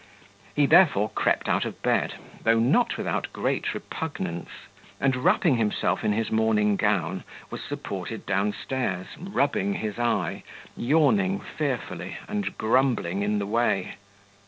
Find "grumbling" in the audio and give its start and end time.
12.57-13.21